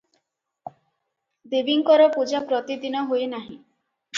ଦେବୀଙ୍କର 1.51 2.09
ପୂଜା 2.17 2.41
ପ୍ରତିଦିନ 2.53 3.07
ହୁଏ 3.13 3.31
ନାହିଁ। 3.37 3.55